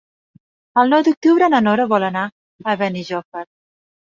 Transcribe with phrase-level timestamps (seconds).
[0.83, 2.25] El nou d'octubre na Nora vol anar
[2.73, 3.45] a Benijòfar.